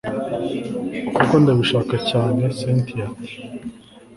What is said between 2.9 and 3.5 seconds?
ati